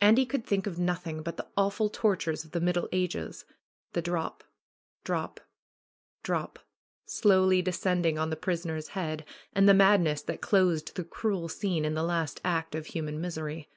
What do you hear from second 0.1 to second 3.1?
could think of nothing but the awful tortures of the Middle